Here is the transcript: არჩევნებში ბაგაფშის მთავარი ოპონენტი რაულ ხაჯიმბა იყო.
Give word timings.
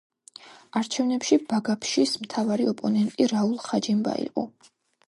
არჩევნებში 0.79 1.39
ბაგაფშის 1.51 2.15
მთავარი 2.25 2.67
ოპონენტი 2.73 3.33
რაულ 3.37 3.57
ხაჯიმბა 3.69 4.19
იყო. 4.27 4.53